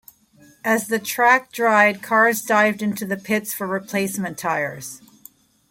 [0.65, 4.99] As the track dried, cars dived into the pits for replacement tyres.